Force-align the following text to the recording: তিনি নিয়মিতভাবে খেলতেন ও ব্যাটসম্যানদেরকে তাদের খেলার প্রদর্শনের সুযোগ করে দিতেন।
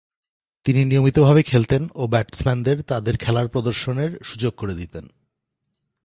তিনি 0.65 0.85
নিয়মিতভাবে 0.85 1.43
খেলতেন 1.43 1.87
ও 1.95 2.07
ব্যাটসম্যানদেরকে 2.07 2.83
তাদের 2.83 3.17
খেলার 3.17 3.47
প্রদর্শনের 3.47 4.11
সুযোগ 4.23 4.53
করে 4.55 4.73
দিতেন। 4.73 5.05